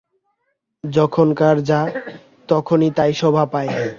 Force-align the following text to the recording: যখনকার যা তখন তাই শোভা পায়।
যখনকার 0.83 1.55
যা 1.61 1.81
তখন 2.49 2.79
তাই 2.95 3.11
শোভা 3.13 3.43
পায়। 3.45 3.69